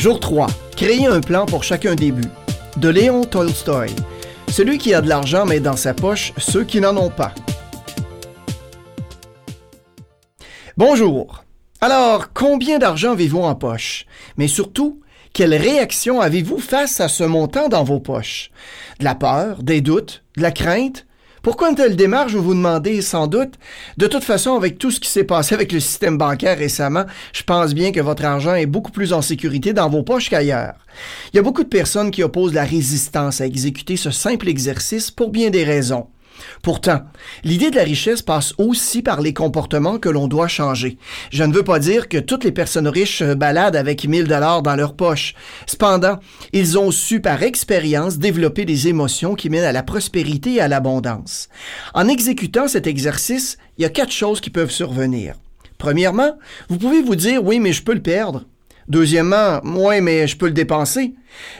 [0.00, 0.46] Jour 3.
[0.78, 2.30] Créer un plan pour chacun des buts.
[2.78, 3.90] De Léon Tolstoy.
[4.48, 7.34] Celui qui a de l'argent met dans sa poche ceux qui n'en ont pas.
[10.78, 11.44] Bonjour.
[11.82, 14.06] Alors, combien d'argent avez-vous en poche?
[14.38, 15.02] Mais surtout,
[15.34, 18.50] quelle réaction avez-vous face à ce montant dans vos poches?
[19.00, 21.04] De la peur, des doutes, de la crainte?
[21.42, 23.54] Pourquoi une telle démarche, vous vous demandez sans doute?
[23.96, 27.42] De toute façon, avec tout ce qui s'est passé avec le système bancaire récemment, je
[27.44, 30.74] pense bien que votre argent est beaucoup plus en sécurité dans vos poches qu'ailleurs.
[31.32, 35.10] Il y a beaucoup de personnes qui opposent la résistance à exécuter ce simple exercice
[35.10, 36.08] pour bien des raisons.
[36.62, 37.02] Pourtant,
[37.44, 40.98] l'idée de la richesse passe aussi par les comportements que l'on doit changer.
[41.30, 44.76] Je ne veux pas dire que toutes les personnes riches baladent avec 1000 dollars dans
[44.76, 45.34] leur poche.
[45.66, 46.18] Cependant,
[46.52, 50.68] ils ont su par expérience développer des émotions qui mènent à la prospérité et à
[50.68, 51.48] l'abondance.
[51.94, 55.34] En exécutant cet exercice, il y a quatre choses qui peuvent survenir.
[55.78, 56.36] Premièrement,
[56.68, 58.44] vous pouvez vous dire oui, mais je peux le perdre.
[58.88, 61.14] Deuxièmement, oui, mais je peux le dépenser.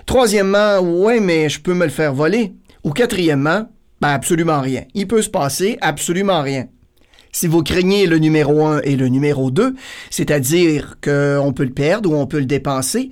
[0.04, 2.52] Troisièmement, oui, mais je peux me le faire voler.
[2.82, 3.70] Ou quatrièmement,
[4.00, 4.84] ben absolument rien.
[4.94, 6.66] Il peut se passer absolument rien.
[7.32, 9.74] Si vous craignez le numéro 1 et le numéro 2,
[10.10, 13.10] c'est-à-dire qu'on peut le perdre ou on peut le dépenser,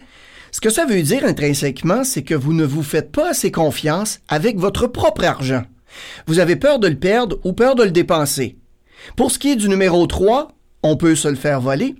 [0.51, 4.21] ce que ça veut dire intrinsèquement, c'est que vous ne vous faites pas assez confiance
[4.29, 5.63] avec votre propre argent.
[6.27, 8.57] Vous avez peur de le perdre ou peur de le dépenser.
[9.17, 10.49] Pour ce qui est du numéro 3,
[10.83, 11.95] on peut se le faire voler.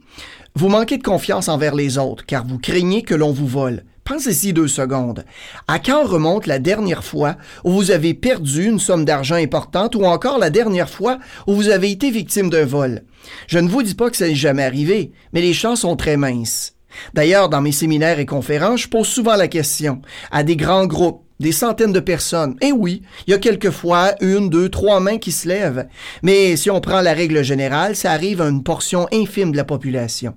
[0.55, 3.85] Vous manquez de confiance envers les autres car vous craignez que l'on vous vole.
[4.09, 5.27] Pensez-y deux secondes.
[5.67, 10.05] À quand remonte la dernière fois où vous avez perdu une somme d'argent importante ou
[10.07, 13.03] encore la dernière fois où vous avez été victime d'un vol?
[13.49, 16.17] Je ne vous dis pas que ça n'est jamais arrivé, mais les chances sont très
[16.17, 16.73] minces.
[17.13, 21.23] D'ailleurs, dans mes séminaires et conférences, je pose souvent la question à des grands groupes,
[21.39, 22.57] des centaines de personnes.
[22.63, 25.87] Et oui, il y a quelquefois une, deux, trois mains qui se lèvent.
[26.23, 29.65] Mais si on prend la règle générale, ça arrive à une portion infime de la
[29.65, 30.35] population.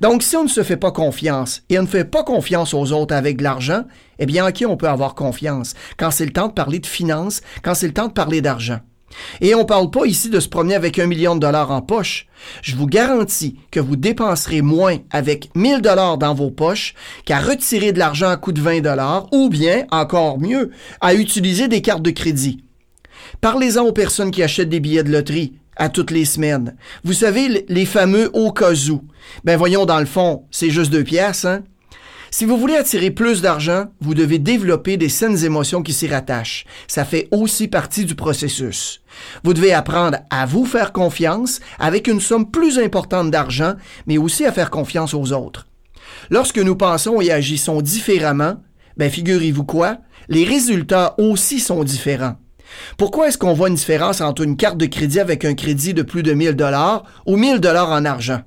[0.00, 2.92] Donc, si on ne se fait pas confiance et on ne fait pas confiance aux
[2.92, 3.84] autres avec de l'argent,
[4.18, 5.74] eh bien, à qui on peut avoir confiance?
[5.96, 8.80] Quand c'est le temps de parler de finances, quand c'est le temps de parler d'argent?
[9.40, 11.82] Et on ne parle pas ici de se promener avec un million de dollars en
[11.82, 12.26] poche.
[12.62, 16.94] Je vous garantis que vous dépenserez moins avec 1000 dollars dans vos poches
[17.24, 20.70] qu'à retirer de l'argent à coût de 20 dollars ou bien, encore mieux,
[21.00, 22.64] à utiliser des cartes de crédit.
[23.40, 26.76] Parlez-en aux personnes qui achètent des billets de loterie à toutes les semaines.
[27.04, 29.02] Vous savez, les fameux au cas où.
[29.44, 31.62] Ben voyons, dans le fond, c'est juste deux pièces, hein?
[32.34, 36.64] Si vous voulez attirer plus d'argent, vous devez développer des saines émotions qui s'y rattachent.
[36.88, 39.02] Ça fait aussi partie du processus.
[39.44, 43.74] Vous devez apprendre à vous faire confiance avec une somme plus importante d'argent,
[44.06, 45.66] mais aussi à faire confiance aux autres.
[46.30, 48.62] Lorsque nous pensons et agissons différemment,
[48.96, 49.98] ben figurez-vous quoi?
[50.30, 52.36] Les résultats aussi sont différents.
[52.96, 56.02] Pourquoi est-ce qu'on voit une différence entre une carte de crédit avec un crédit de
[56.02, 58.42] plus de 1000 dollars ou 1000 dollars en argent?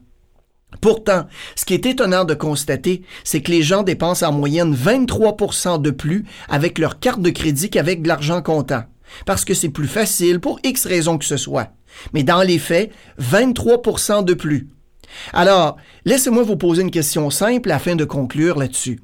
[0.81, 1.25] Pourtant,
[1.55, 5.91] ce qui est étonnant de constater, c'est que les gens dépensent en moyenne 23% de
[5.91, 8.83] plus avec leur carte de crédit qu'avec de l'argent comptant.
[9.25, 11.69] Parce que c'est plus facile pour X raisons que ce soit.
[12.13, 14.67] Mais dans les faits, 23% de plus.
[15.33, 18.99] Alors, laissez-moi vous poser une question simple afin de conclure là-dessus.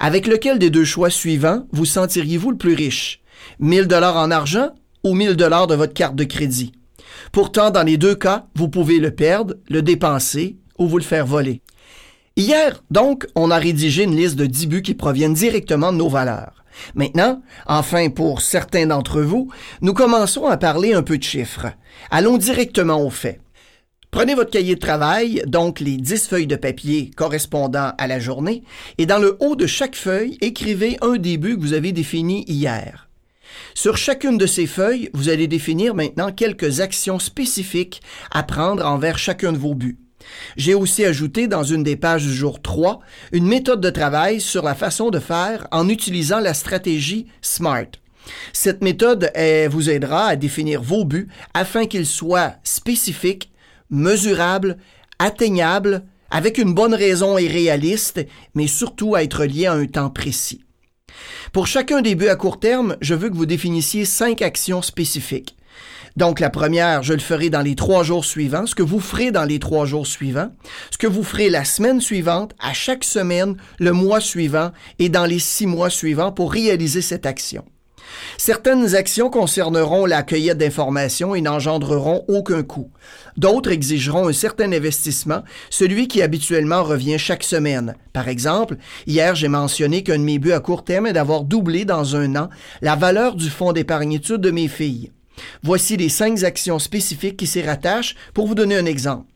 [0.00, 3.20] Avec lequel des deux choix suivants vous sentiriez-vous le plus riche?
[3.60, 4.70] 1000 dollars en argent
[5.02, 6.72] ou 1000 dollars de votre carte de crédit.
[7.32, 11.26] Pourtant, dans les deux cas, vous pouvez le perdre, le dépenser ou vous le faire
[11.26, 11.62] voler.
[12.36, 16.08] Hier, donc, on a rédigé une liste de 10 buts qui proviennent directement de nos
[16.08, 16.64] valeurs.
[16.94, 19.50] Maintenant, enfin pour certains d'entre vous,
[19.80, 21.68] nous commençons à parler un peu de chiffres.
[22.10, 23.40] Allons directement aux faits.
[24.10, 28.62] Prenez votre cahier de travail, donc les 10 feuilles de papier correspondant à la journée,
[28.98, 32.44] et dans le haut de chaque feuille, écrivez un des buts que vous avez défini
[32.46, 33.08] hier.
[33.74, 39.18] Sur chacune de ces feuilles, vous allez définir maintenant quelques actions spécifiques à prendre envers
[39.18, 39.98] chacun de vos buts.
[40.56, 43.00] J'ai aussi ajouté dans une des pages du jour 3
[43.32, 47.88] une méthode de travail sur la façon de faire en utilisant la stratégie SMART.
[48.54, 49.30] Cette méthode
[49.70, 53.52] vous aidera à définir vos buts afin qu'ils soient spécifiques,
[53.90, 54.78] mesurables,
[55.18, 60.10] atteignables, avec une bonne raison et réaliste, mais surtout à être liés à un temps
[60.10, 60.63] précis.
[61.52, 65.56] Pour chacun des buts à court terme, je veux que vous définissiez cinq actions spécifiques.
[66.16, 69.32] Donc la première, je le ferai dans les trois jours suivants, ce que vous ferez
[69.32, 70.50] dans les trois jours suivants,
[70.92, 75.26] ce que vous ferez la semaine suivante, à chaque semaine, le mois suivant et dans
[75.26, 77.64] les six mois suivants pour réaliser cette action.
[78.38, 82.90] Certaines actions concerneront la cueillette d'informations et n'engendreront aucun coût.
[83.36, 87.94] D'autres exigeront un certain investissement, celui qui habituellement revient chaque semaine.
[88.12, 91.84] Par exemple, hier j'ai mentionné qu'un de mes buts à court terme est d'avoir doublé
[91.84, 92.48] dans un an
[92.82, 95.10] la valeur du fonds d'épargne-études de mes filles.
[95.62, 99.33] Voici les cinq actions spécifiques qui s'y rattachent pour vous donner un exemple.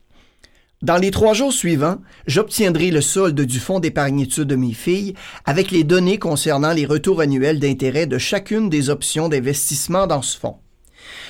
[0.81, 1.99] Dans les trois jours suivants,
[2.29, 5.15] j'obtiendrai le solde du fonds d'épargne de mes filles
[5.45, 10.39] avec les données concernant les retours annuels d'intérêt de chacune des options d'investissement dans ce
[10.39, 10.59] fonds.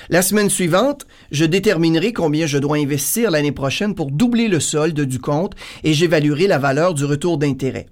[0.09, 5.01] La semaine suivante, je déterminerai combien je dois investir l'année prochaine pour doubler le solde
[5.01, 7.87] du compte et j'évaluerai la valeur du retour d'intérêt.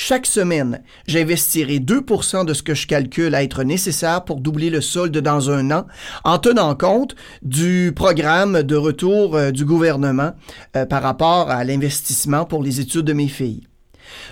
[0.00, 4.80] Chaque semaine, j'investirai 2% de ce que je calcule à être nécessaire pour doubler le
[4.80, 5.86] solde dans un an,
[6.22, 10.34] en tenant compte du programme de retour euh, du gouvernement
[10.76, 13.66] euh, par rapport à l'investissement pour les études de mes filles.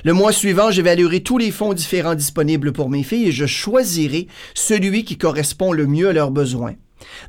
[0.05, 4.29] Le mois suivant, j'évaluerai tous les fonds différents disponibles pour mes filles et je choisirai
[4.55, 6.77] celui qui correspond le mieux à leurs besoins.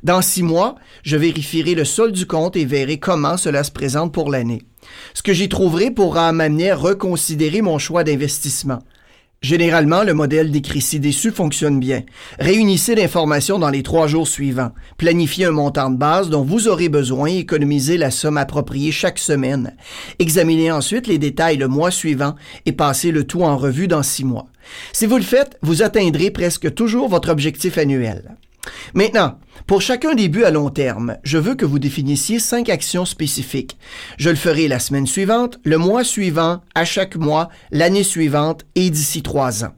[0.02, 4.12] Dans six mois, je vérifierai le solde du compte et verrai comment cela se présente
[4.12, 4.62] pour l'année.
[5.14, 8.80] Ce que j'y trouverai pourra m'amener à reconsidérer mon choix d'investissement.
[9.40, 12.02] Généralement, le modèle décrit ci-dessus fonctionne bien.
[12.40, 14.72] Réunissez l'information dans les trois jours suivants.
[14.96, 19.20] Planifiez un montant de base dont vous aurez besoin et économisez la somme appropriée chaque
[19.20, 19.76] semaine.
[20.18, 22.34] Examinez ensuite les détails le mois suivant
[22.66, 24.48] et passez le tout en revue dans six mois.
[24.92, 28.36] Si vous le faites, vous atteindrez presque toujours votre objectif annuel.
[28.94, 33.04] Maintenant, pour chacun des buts à long terme, je veux que vous définissiez cinq actions
[33.04, 33.76] spécifiques.
[34.16, 38.90] Je le ferai la semaine suivante, le mois suivant, à chaque mois, l'année suivante et
[38.90, 39.74] d'ici trois ans.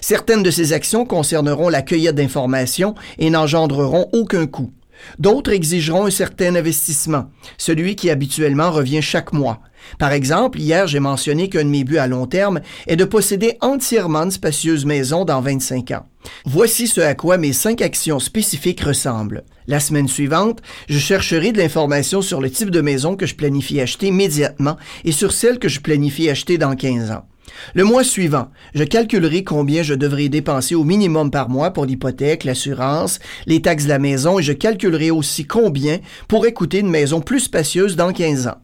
[0.00, 4.72] Certaines de ces actions concerneront la cueillette d'informations et n'engendreront aucun coût.
[5.18, 9.60] D'autres exigeront un certain investissement, celui qui habituellement revient chaque mois.
[9.98, 13.56] Par exemple, hier, j'ai mentionné qu'un de mes buts à long terme est de posséder
[13.60, 16.06] entièrement une spacieuse maison dans 25 ans.
[16.46, 19.44] Voici ce à quoi mes cinq actions spécifiques ressemblent.
[19.66, 23.80] La semaine suivante, je chercherai de l'information sur le type de maison que je planifie
[23.80, 27.26] acheter immédiatement et sur celle que je planifie acheter dans 15 ans.
[27.74, 32.44] Le mois suivant, je calculerai combien je devrais dépenser au minimum par mois pour l'hypothèque,
[32.44, 35.98] l'assurance, les taxes de la maison et je calculerai aussi combien
[36.28, 38.58] pourrait coûter une maison plus spacieuse dans 15 ans.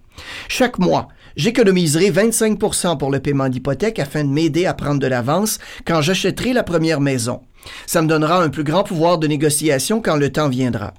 [0.48, 5.58] Chaque mois, j'économiserai 25% pour le paiement d'hypothèque afin de m'aider à prendre de l'avance
[5.87, 7.40] quand j'achèterai la première maison.
[7.87, 10.94] Ça me donnera un plus grand pouvoir de négociation quand le temps viendra.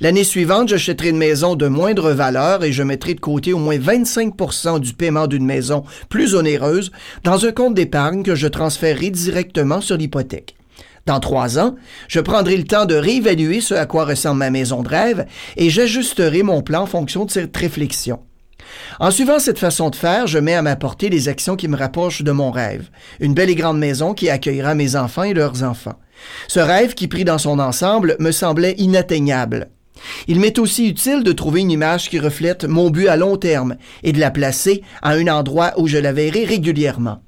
[0.00, 3.78] L'année suivante, j'achèterai une maison de moindre valeur et je mettrai de côté au moins
[3.78, 6.90] 25% du paiement d'une maison plus onéreuse
[7.22, 10.56] dans un compte d'épargne que je transférerai directement sur l'hypothèque.
[11.06, 11.76] Dans trois ans,
[12.08, 15.26] je prendrai le temps de réévaluer ce à quoi ressemble ma maison de rêve
[15.56, 18.20] et j'ajusterai mon plan en fonction de cette réflexion.
[19.00, 21.76] En suivant cette façon de faire, je mets à ma portée les actions qui me
[21.76, 22.88] rapprochent de mon rêve.
[23.20, 25.98] Une belle et grande maison qui accueillera mes enfants et leurs enfants.
[26.48, 29.68] Ce rêve qui, pris dans son ensemble, me semblait inatteignable.
[30.26, 33.76] Il m'est aussi utile de trouver une image qui reflète mon but à long terme
[34.02, 37.20] et de la placer à un endroit où je la verrai régulièrement.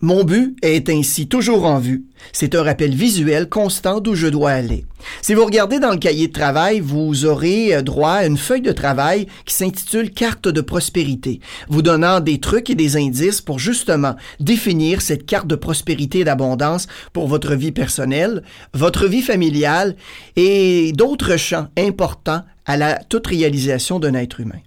[0.00, 2.04] Mon but est ainsi toujours en vue.
[2.32, 4.84] C'est un rappel visuel constant d'où je dois aller.
[5.22, 8.60] Si vous regardez dans le cahier de travail, vous aurez euh, droit à une feuille
[8.60, 13.58] de travail qui s'intitule Carte de prospérité, vous donnant des trucs et des indices pour
[13.58, 18.42] justement définir cette carte de prospérité et d'abondance pour votre vie personnelle,
[18.74, 19.96] votre vie familiale
[20.36, 24.60] et d'autres champs importants à la toute réalisation d'un être humain.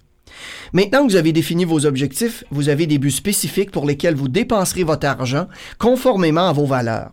[0.72, 4.28] Maintenant que vous avez défini vos objectifs, vous avez des buts spécifiques pour lesquels vous
[4.28, 5.46] dépenserez votre argent
[5.78, 7.12] conformément à vos valeurs.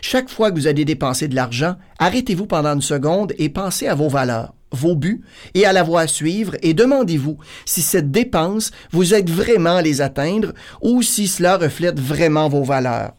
[0.00, 3.94] Chaque fois que vous allez dépenser de l'argent, arrêtez-vous pendant une seconde et pensez à
[3.94, 5.22] vos valeurs, vos buts
[5.54, 9.82] et à la voie à suivre et demandez-vous si cette dépense vous aide vraiment à
[9.82, 13.12] les atteindre ou si cela reflète vraiment vos valeurs.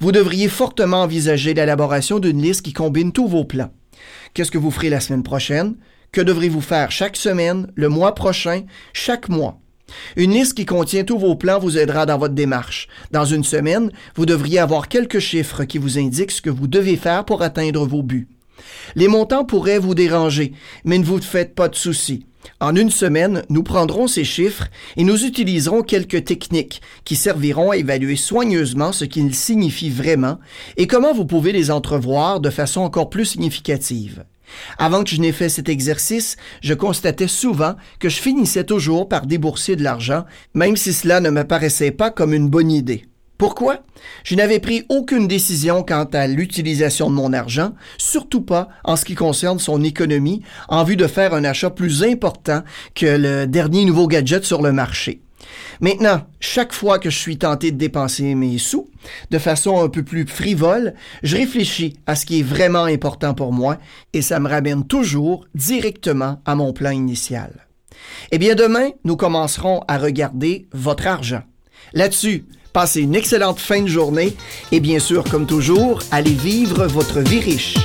[0.00, 3.70] Vous devriez fortement envisager l'élaboration d'une liste qui combine tous vos plans.
[4.34, 5.76] Qu'est-ce que vous ferez la semaine prochaine?
[6.14, 9.58] Que devrez-vous faire chaque semaine, le mois prochain, chaque mois?
[10.14, 12.86] Une liste qui contient tous vos plans vous aidera dans votre démarche.
[13.10, 16.94] Dans une semaine, vous devriez avoir quelques chiffres qui vous indiquent ce que vous devez
[16.94, 18.28] faire pour atteindre vos buts.
[18.94, 20.52] Les montants pourraient vous déranger,
[20.84, 22.26] mais ne vous faites pas de soucis.
[22.60, 27.76] En une semaine, nous prendrons ces chiffres et nous utiliserons quelques techniques qui serviront à
[27.76, 30.38] évaluer soigneusement ce qu'ils signifient vraiment
[30.76, 34.24] et comment vous pouvez les entrevoir de façon encore plus significative.
[34.78, 39.26] Avant que je n'ai fait cet exercice, je constatais souvent que je finissais toujours par
[39.26, 43.04] débourser de l'argent, même si cela ne me paraissait pas comme une bonne idée.
[43.36, 43.82] Pourquoi?
[44.22, 49.04] Je n'avais pris aucune décision quant à l'utilisation de mon argent, surtout pas en ce
[49.04, 52.62] qui concerne son économie, en vue de faire un achat plus important
[52.94, 55.20] que le dernier nouveau gadget sur le marché.
[55.80, 58.88] Maintenant, chaque fois que je suis tenté de dépenser mes sous
[59.30, 63.52] de façon un peu plus frivole, je réfléchis à ce qui est vraiment important pour
[63.52, 63.78] moi
[64.12, 67.66] et ça me ramène toujours directement à mon plan initial.
[68.30, 71.42] Eh bien, demain, nous commencerons à regarder votre argent.
[71.92, 74.36] Là-dessus, passez une excellente fin de journée
[74.72, 77.76] et bien sûr, comme toujours, allez vivre votre vie riche.